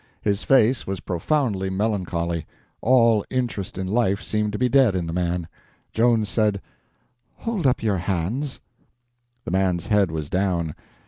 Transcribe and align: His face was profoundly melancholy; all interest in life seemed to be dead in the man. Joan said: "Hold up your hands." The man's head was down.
His 0.23 0.41
face 0.41 0.87
was 0.87 0.99
profoundly 0.99 1.69
melancholy; 1.69 2.47
all 2.81 3.23
interest 3.29 3.77
in 3.77 3.85
life 3.85 4.19
seemed 4.19 4.51
to 4.51 4.57
be 4.57 4.67
dead 4.67 4.95
in 4.95 5.05
the 5.05 5.13
man. 5.13 5.47
Joan 5.93 6.25
said: 6.25 6.59
"Hold 7.35 7.67
up 7.67 7.83
your 7.83 7.97
hands." 7.97 8.61
The 9.45 9.51
man's 9.51 9.85
head 9.89 10.09
was 10.09 10.27
down. 10.27 10.73